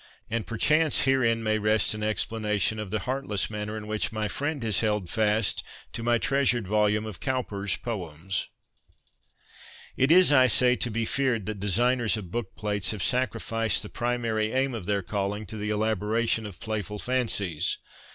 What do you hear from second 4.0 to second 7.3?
my friend has held fast to my treasured volume of